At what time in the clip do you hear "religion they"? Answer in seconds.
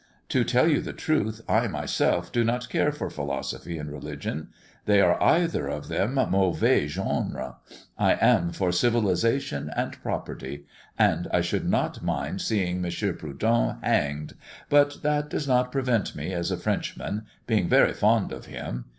3.91-4.99